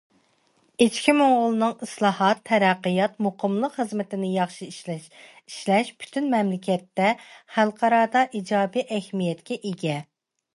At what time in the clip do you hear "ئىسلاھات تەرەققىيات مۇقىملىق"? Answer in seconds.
1.87-3.75